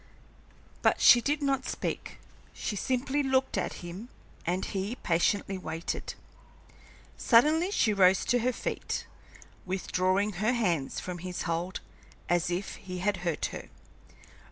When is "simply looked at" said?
2.75-3.83